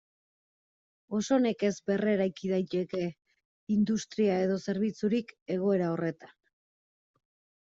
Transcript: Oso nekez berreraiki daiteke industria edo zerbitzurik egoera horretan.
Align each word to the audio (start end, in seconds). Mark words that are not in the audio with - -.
Oso 1.17 1.37
nekez 1.43 1.71
berreraiki 1.91 2.49
daiteke 2.53 3.03
industria 3.77 4.39
edo 4.47 4.57
zerbitzurik 4.69 5.37
egoera 5.59 5.93
horretan. 5.95 6.35